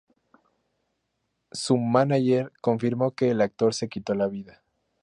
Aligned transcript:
Su 1.51 1.77
mánager 1.77 2.51
confirmó 2.59 3.11
que 3.11 3.29
el 3.29 3.39
actor 3.39 3.75
se 3.75 3.87
quitó 3.87 4.15
la 4.15 4.25
vida. 4.27 4.63